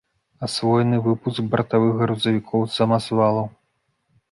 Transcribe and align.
Асвоены 0.45 0.97
выпуск 1.07 1.43
бартавых 1.51 1.93
грузавікоў, 2.01 2.61
самазвалаў. 2.79 3.47